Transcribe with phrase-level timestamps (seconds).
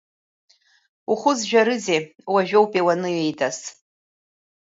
[1.11, 1.99] Ухәызжәарызеи,
[2.33, 3.59] уажәоупеи уаныҩеидас.